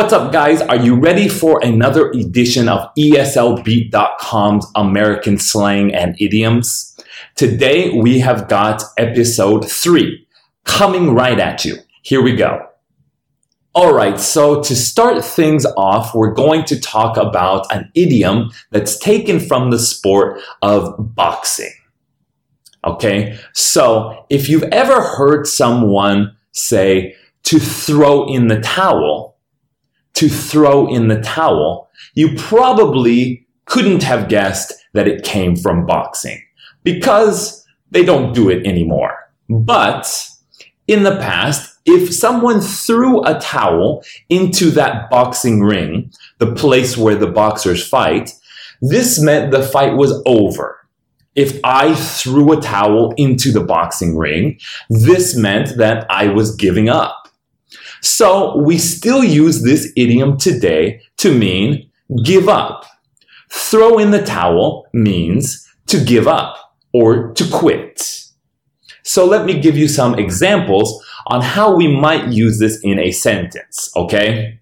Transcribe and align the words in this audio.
What's 0.00 0.14
up, 0.14 0.32
guys? 0.32 0.62
Are 0.62 0.78
you 0.78 0.94
ready 0.94 1.28
for 1.28 1.62
another 1.62 2.08
edition 2.12 2.70
of 2.70 2.88
ESLBeat.com's 2.98 4.66
American 4.74 5.36
slang 5.36 5.94
and 5.94 6.16
idioms? 6.18 6.98
Today 7.34 7.90
we 7.90 8.20
have 8.20 8.48
got 8.48 8.82
episode 8.96 9.70
three 9.70 10.26
coming 10.64 11.14
right 11.14 11.38
at 11.38 11.66
you. 11.66 11.76
Here 12.00 12.22
we 12.22 12.34
go. 12.34 12.66
All 13.74 13.92
right, 13.92 14.18
so 14.18 14.62
to 14.62 14.74
start 14.74 15.22
things 15.22 15.66
off, 15.76 16.14
we're 16.14 16.32
going 16.32 16.64
to 16.64 16.80
talk 16.80 17.18
about 17.18 17.70
an 17.70 17.92
idiom 17.94 18.52
that's 18.70 18.98
taken 18.98 19.38
from 19.38 19.70
the 19.70 19.78
sport 19.78 20.40
of 20.62 20.94
boxing. 21.14 21.74
Okay, 22.86 23.38
so 23.52 24.24
if 24.30 24.48
you've 24.48 24.62
ever 24.72 25.02
heard 25.02 25.46
someone 25.46 26.34
say 26.52 27.14
to 27.42 27.58
throw 27.58 28.26
in 28.32 28.46
the 28.46 28.60
towel, 28.60 29.29
to 30.20 30.28
throw 30.28 30.86
in 30.86 31.08
the 31.08 31.18
towel, 31.22 31.90
you 32.12 32.36
probably 32.36 33.46
couldn't 33.64 34.02
have 34.02 34.28
guessed 34.28 34.74
that 34.92 35.08
it 35.08 35.24
came 35.24 35.56
from 35.56 35.86
boxing 35.86 36.42
because 36.84 37.66
they 37.90 38.04
don't 38.04 38.34
do 38.34 38.50
it 38.50 38.66
anymore. 38.66 39.16
But 39.48 40.28
in 40.86 41.04
the 41.04 41.16
past, 41.16 41.78
if 41.86 42.14
someone 42.14 42.60
threw 42.60 43.24
a 43.24 43.40
towel 43.40 44.04
into 44.28 44.70
that 44.72 45.08
boxing 45.08 45.62
ring, 45.62 46.12
the 46.36 46.54
place 46.54 46.98
where 46.98 47.16
the 47.16 47.30
boxers 47.30 47.88
fight, 47.88 48.32
this 48.82 49.18
meant 49.18 49.52
the 49.52 49.62
fight 49.62 49.96
was 49.96 50.22
over. 50.26 50.86
If 51.34 51.58
I 51.64 51.94
threw 51.94 52.52
a 52.52 52.60
towel 52.60 53.14
into 53.16 53.52
the 53.52 53.64
boxing 53.64 54.18
ring, 54.18 54.60
this 54.90 55.34
meant 55.34 55.78
that 55.78 56.04
I 56.10 56.28
was 56.28 56.54
giving 56.56 56.90
up. 56.90 57.19
So 58.02 58.56
we 58.58 58.78
still 58.78 59.22
use 59.22 59.62
this 59.62 59.92
idiom 59.96 60.38
today 60.38 61.02
to 61.18 61.36
mean 61.36 61.90
give 62.24 62.48
up. 62.48 62.84
Throw 63.50 63.98
in 63.98 64.10
the 64.10 64.22
towel 64.22 64.86
means 64.92 65.68
to 65.86 66.02
give 66.02 66.26
up 66.28 66.56
or 66.92 67.32
to 67.32 67.44
quit. 67.50 68.26
So 69.02 69.24
let 69.24 69.44
me 69.44 69.60
give 69.60 69.76
you 69.76 69.88
some 69.88 70.18
examples 70.18 71.04
on 71.26 71.42
how 71.42 71.74
we 71.74 71.88
might 71.88 72.28
use 72.28 72.58
this 72.58 72.80
in 72.82 72.98
a 72.98 73.10
sentence, 73.10 73.90
okay? 73.96 74.60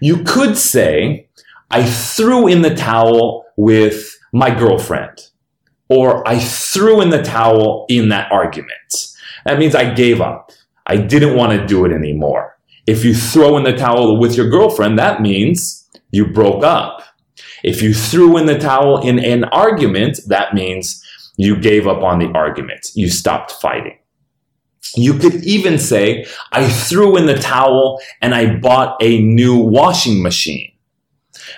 You 0.00 0.22
could 0.24 0.56
say, 0.56 1.28
I 1.70 1.84
threw 1.84 2.48
in 2.48 2.62
the 2.62 2.74
towel 2.74 3.46
with 3.56 4.18
my 4.32 4.52
girlfriend, 4.52 5.28
or 5.88 6.26
I 6.26 6.38
threw 6.38 7.00
in 7.00 7.10
the 7.10 7.22
towel 7.22 7.86
in 7.88 8.08
that 8.08 8.30
argument. 8.32 9.14
That 9.44 9.58
means 9.58 9.74
I 9.74 9.94
gave 9.94 10.20
up. 10.20 10.52
I 10.90 10.96
didn't 10.96 11.36
want 11.36 11.52
to 11.52 11.64
do 11.68 11.84
it 11.84 11.92
anymore. 11.92 12.58
If 12.84 13.04
you 13.04 13.14
throw 13.14 13.56
in 13.56 13.62
the 13.62 13.76
towel 13.76 14.18
with 14.18 14.36
your 14.36 14.50
girlfriend, 14.50 14.98
that 14.98 15.22
means 15.22 15.88
you 16.10 16.26
broke 16.26 16.64
up. 16.64 17.04
If 17.62 17.80
you 17.80 17.94
threw 17.94 18.36
in 18.36 18.46
the 18.46 18.58
towel 18.58 19.00
in 19.00 19.20
an 19.20 19.44
argument, 19.44 20.18
that 20.26 20.52
means 20.52 21.00
you 21.36 21.54
gave 21.56 21.86
up 21.86 22.02
on 22.02 22.18
the 22.18 22.32
argument. 22.34 22.90
You 22.96 23.08
stopped 23.08 23.52
fighting. 23.52 23.98
You 24.96 25.14
could 25.14 25.44
even 25.44 25.78
say, 25.78 26.26
I 26.50 26.68
threw 26.68 27.16
in 27.16 27.26
the 27.26 27.38
towel 27.38 28.00
and 28.20 28.34
I 28.34 28.56
bought 28.56 29.00
a 29.00 29.20
new 29.20 29.58
washing 29.58 30.20
machine. 30.24 30.72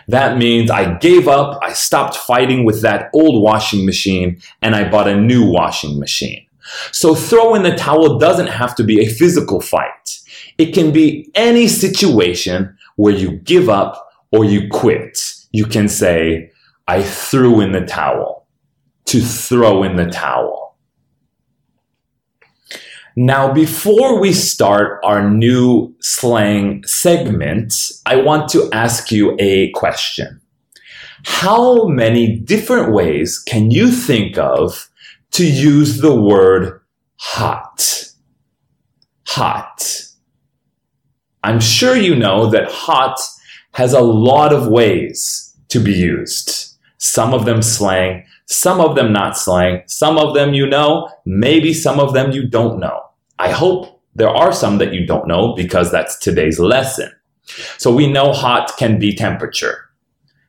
That 0.08 0.36
means 0.36 0.70
I 0.70 0.98
gave 0.98 1.26
up, 1.26 1.58
I 1.62 1.72
stopped 1.72 2.16
fighting 2.16 2.66
with 2.66 2.82
that 2.82 3.08
old 3.14 3.42
washing 3.42 3.86
machine, 3.86 4.42
and 4.60 4.74
I 4.74 4.90
bought 4.90 5.08
a 5.08 5.16
new 5.16 5.50
washing 5.50 5.98
machine. 5.98 6.46
So 6.92 7.14
throw 7.14 7.54
in 7.54 7.62
the 7.62 7.74
towel 7.74 8.18
doesn't 8.18 8.48
have 8.48 8.74
to 8.76 8.84
be 8.84 9.00
a 9.00 9.08
physical 9.08 9.60
fight. 9.60 10.20
It 10.58 10.72
can 10.72 10.92
be 10.92 11.30
any 11.34 11.68
situation 11.68 12.76
where 12.96 13.14
you 13.14 13.32
give 13.38 13.68
up 13.68 14.10
or 14.30 14.44
you 14.44 14.68
quit. 14.70 15.18
You 15.52 15.66
can 15.66 15.88
say, 15.88 16.50
I 16.88 17.02
threw 17.02 17.60
in 17.60 17.72
the 17.72 17.84
towel. 17.84 18.46
To 19.06 19.20
throw 19.20 19.82
in 19.82 19.96
the 19.96 20.06
towel. 20.06 20.76
Now, 23.14 23.52
before 23.52 24.18
we 24.18 24.32
start 24.32 25.00
our 25.04 25.28
new 25.28 25.94
slang 26.00 26.82
segment, 26.86 27.74
I 28.06 28.16
want 28.16 28.48
to 28.50 28.70
ask 28.72 29.12
you 29.12 29.36
a 29.38 29.70
question. 29.72 30.40
How 31.24 31.84
many 31.86 32.36
different 32.38 32.92
ways 32.92 33.38
can 33.38 33.70
you 33.70 33.90
think 33.90 34.38
of 34.38 34.88
to 35.32 35.46
use 35.46 36.00
the 36.00 36.14
word 36.14 36.80
hot? 37.16 38.12
Hot. 39.26 40.04
I'm 41.42 41.60
sure 41.60 41.96
you 41.96 42.14
know 42.14 42.50
that 42.50 42.70
hot 42.70 43.18
has 43.72 43.92
a 43.92 44.00
lot 44.00 44.52
of 44.52 44.68
ways 44.68 45.56
to 45.68 45.80
be 45.80 45.92
used. 45.92 46.76
Some 46.98 47.34
of 47.34 47.46
them 47.46 47.62
slang, 47.62 48.24
some 48.46 48.80
of 48.80 48.94
them 48.94 49.12
not 49.12 49.36
slang, 49.36 49.82
some 49.86 50.18
of 50.18 50.34
them 50.34 50.54
you 50.54 50.66
know, 50.66 51.08
maybe 51.24 51.72
some 51.72 51.98
of 51.98 52.12
them 52.12 52.30
you 52.30 52.46
don't 52.46 52.78
know. 52.78 53.02
I 53.38 53.50
hope 53.50 54.00
there 54.14 54.28
are 54.28 54.52
some 54.52 54.78
that 54.78 54.92
you 54.92 55.06
don't 55.06 55.26
know 55.26 55.54
because 55.54 55.90
that's 55.90 56.18
today's 56.18 56.60
lesson. 56.60 57.10
So 57.78 57.92
we 57.92 58.06
know 58.06 58.32
hot 58.32 58.76
can 58.76 58.98
be 58.98 59.16
temperature. 59.16 59.88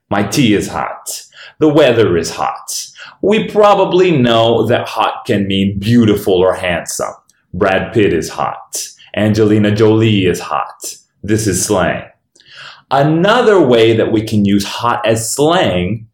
My 0.09 0.23
tea 0.23 0.53
is 0.53 0.67
hot. 0.67 1.25
The 1.59 1.69
weather 1.69 2.17
is 2.17 2.31
hot. 2.31 2.89
We 3.21 3.47
probably 3.47 4.11
know 4.11 4.65
that 4.67 4.87
hot 4.87 5.25
can 5.25 5.47
mean 5.47 5.79
beautiful 5.79 6.35
or 6.35 6.53
handsome. 6.53 7.13
Brad 7.53 7.93
Pitt 7.93 8.13
is 8.13 8.29
hot. 8.29 8.87
Angelina 9.15 9.73
Jolie 9.73 10.25
is 10.25 10.39
hot. 10.39 10.95
This 11.21 11.47
is 11.47 11.63
slang. 11.65 12.09
Another 12.91 13.59
way 13.59 13.95
that 13.95 14.11
we 14.11 14.21
can 14.21 14.45
use 14.45 14.65
hot 14.65 15.05
as 15.05 15.33
slang 15.33 16.07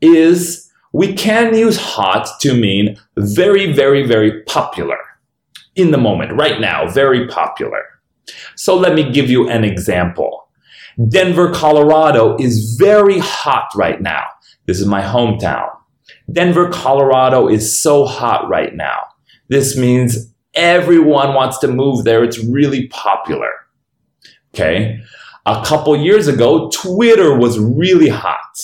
is 0.00 0.70
we 0.92 1.12
can 1.14 1.54
use 1.54 1.76
hot 1.76 2.28
to 2.40 2.54
mean 2.54 2.96
very, 3.16 3.72
very, 3.72 4.06
very 4.06 4.42
popular 4.44 4.98
in 5.76 5.92
the 5.92 5.98
moment, 5.98 6.32
right 6.32 6.60
now, 6.60 6.88
very 6.88 7.26
popular. 7.28 7.82
So 8.56 8.76
let 8.76 8.94
me 8.94 9.10
give 9.10 9.30
you 9.30 9.48
an 9.48 9.64
example. 9.64 10.48
Denver, 11.08 11.50
Colorado 11.52 12.36
is 12.38 12.76
very 12.78 13.18
hot 13.18 13.70
right 13.74 14.00
now. 14.00 14.26
This 14.66 14.80
is 14.80 14.86
my 14.86 15.02
hometown. 15.02 15.70
Denver, 16.32 16.68
Colorado 16.68 17.48
is 17.48 17.80
so 17.80 18.04
hot 18.04 18.48
right 18.48 18.74
now. 18.74 19.00
This 19.48 19.76
means 19.76 20.30
Everyone 20.54 21.34
wants 21.34 21.58
to 21.58 21.68
move 21.68 22.04
there. 22.04 22.24
It's 22.24 22.38
really 22.38 22.88
popular. 22.88 23.50
Okay. 24.52 25.00
A 25.46 25.62
couple 25.64 25.96
years 25.96 26.26
ago, 26.26 26.70
Twitter 26.70 27.36
was 27.36 27.58
really 27.58 28.08
hot. 28.08 28.58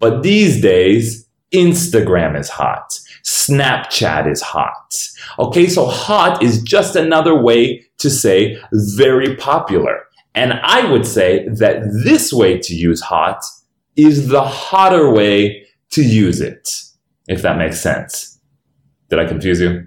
But 0.00 0.22
these 0.22 0.60
days, 0.60 1.26
Instagram 1.52 2.38
is 2.38 2.50
hot. 2.50 2.98
Snapchat 3.24 4.30
is 4.30 4.42
hot. 4.42 4.94
Okay, 5.38 5.66
so 5.66 5.86
hot 5.86 6.42
is 6.42 6.62
just 6.62 6.94
another 6.94 7.40
way 7.40 7.86
to 7.98 8.10
say 8.10 8.60
very 8.72 9.34
popular. 9.36 10.04
And 10.34 10.52
I 10.62 10.90
would 10.90 11.06
say 11.06 11.48
that 11.48 11.84
this 12.04 12.32
way 12.32 12.58
to 12.58 12.74
use 12.74 13.00
hot 13.00 13.42
is 13.96 14.28
the 14.28 14.42
hotter 14.42 15.10
way 15.10 15.66
to 15.90 16.02
use 16.02 16.40
it, 16.40 16.70
if 17.28 17.42
that 17.42 17.58
makes 17.58 17.80
sense. 17.80 18.38
Did 19.08 19.18
I 19.18 19.26
confuse 19.26 19.60
you? 19.60 19.86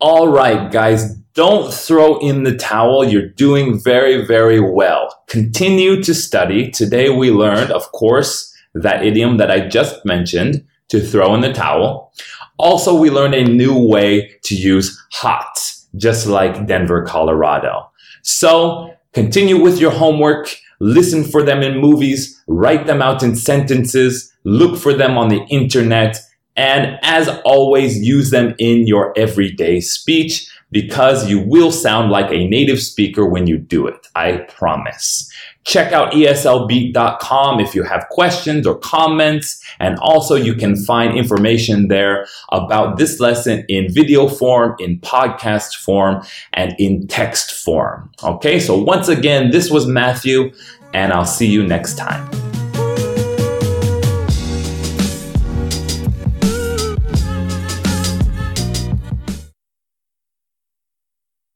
All 0.00 0.28
right, 0.28 0.70
guys, 0.70 1.14
don't 1.34 1.72
throw 1.72 2.18
in 2.18 2.44
the 2.44 2.56
towel. 2.56 3.04
You're 3.04 3.28
doing 3.28 3.80
very, 3.80 4.24
very 4.24 4.60
well. 4.60 5.22
Continue 5.28 6.02
to 6.02 6.14
study. 6.14 6.70
Today 6.70 7.10
we 7.10 7.30
learned, 7.30 7.70
of 7.70 7.90
course, 7.92 8.54
that 8.74 9.04
idiom 9.04 9.36
that 9.38 9.50
I 9.50 9.66
just 9.66 10.04
mentioned 10.04 10.64
to 10.88 11.00
throw 11.00 11.34
in 11.34 11.40
the 11.40 11.52
towel. 11.52 12.12
Also, 12.58 12.94
we 12.94 13.10
learned 13.10 13.34
a 13.34 13.44
new 13.44 13.76
way 13.76 14.36
to 14.44 14.54
use 14.54 15.00
hot, 15.12 15.74
just 15.96 16.26
like 16.26 16.66
Denver, 16.66 17.04
Colorado. 17.04 17.90
So 18.22 18.94
continue 19.12 19.60
with 19.60 19.80
your 19.80 19.90
homework. 19.90 20.54
Listen 20.80 21.24
for 21.24 21.42
them 21.42 21.62
in 21.62 21.78
movies, 21.78 22.40
write 22.46 22.86
them 22.86 23.02
out 23.02 23.22
in 23.22 23.34
sentences, 23.34 24.32
look 24.44 24.78
for 24.78 24.92
them 24.94 25.18
on 25.18 25.28
the 25.28 25.44
internet, 25.50 26.16
and 26.58 26.98
as 27.02 27.28
always, 27.44 27.98
use 27.98 28.30
them 28.30 28.54
in 28.58 28.88
your 28.88 29.12
everyday 29.16 29.80
speech 29.80 30.50
because 30.70 31.28
you 31.28 31.38
will 31.40 31.72
sound 31.72 32.10
like 32.10 32.30
a 32.30 32.46
native 32.48 32.80
speaker 32.80 33.26
when 33.26 33.46
you 33.46 33.58
do 33.58 33.86
it. 33.86 34.06
I 34.14 34.38
promise. 34.48 35.30
Check 35.64 35.92
out 35.92 36.12
eslbeat.com 36.12 37.60
if 37.60 37.74
you 37.74 37.82
have 37.82 38.06
questions 38.10 38.66
or 38.66 38.78
comments. 38.78 39.62
And 39.80 39.98
also 39.98 40.34
you 40.34 40.54
can 40.54 40.76
find 40.76 41.16
information 41.16 41.88
there 41.88 42.26
about 42.50 42.96
this 42.96 43.20
lesson 43.20 43.64
in 43.68 43.92
video 43.92 44.28
form, 44.28 44.76
in 44.78 44.98
podcast 45.00 45.76
form, 45.76 46.24
and 46.54 46.74
in 46.78 47.06
text 47.06 47.52
form. 47.52 48.10
Okay. 48.22 48.60
So 48.60 48.80
once 48.80 49.08
again, 49.08 49.50
this 49.50 49.70
was 49.70 49.86
Matthew 49.86 50.52
and 50.94 51.12
I'll 51.12 51.26
see 51.26 51.48
you 51.48 51.66
next 51.66 51.98
time. 51.98 52.47